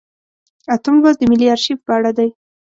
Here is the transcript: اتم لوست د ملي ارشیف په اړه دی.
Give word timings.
اتم 0.73 0.95
لوست 1.01 1.17
د 1.19 1.23
ملي 1.31 1.47
ارشیف 1.55 1.79
په 1.87 1.91
اړه 1.97 2.11
دی. 2.17 2.29